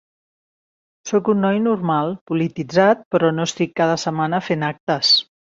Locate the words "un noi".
1.33-1.59